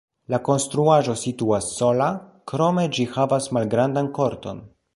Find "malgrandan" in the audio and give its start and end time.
3.59-4.13